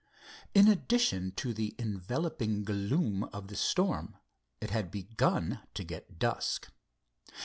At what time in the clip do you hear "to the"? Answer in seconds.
1.35-1.75